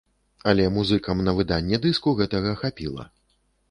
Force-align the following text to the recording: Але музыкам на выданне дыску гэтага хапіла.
Але 0.51 0.65
музыкам 0.77 1.23
на 1.29 1.37
выданне 1.41 1.83
дыску 1.87 2.17
гэтага 2.23 2.59
хапіла. 2.65 3.03